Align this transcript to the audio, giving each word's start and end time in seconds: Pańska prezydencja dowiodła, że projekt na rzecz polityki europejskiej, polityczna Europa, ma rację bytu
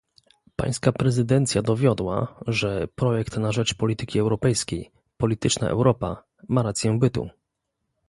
Pańska 0.55 0.91
prezydencja 0.91 1.61
dowiodła, 1.61 2.39
że 2.47 2.87
projekt 2.95 3.37
na 3.37 3.51
rzecz 3.51 3.73
polityki 3.75 4.19
europejskiej, 4.19 4.91
polityczna 5.17 5.69
Europa, 5.69 6.23
ma 6.47 6.63
rację 6.63 6.99
bytu 6.99 7.29